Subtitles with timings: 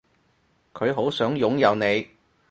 [0.73, 2.07] 佢好想擁有你